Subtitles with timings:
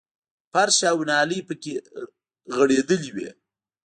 [0.51, 1.73] فرش او نالۍ پکې
[2.55, 3.29] غړېدلې وې.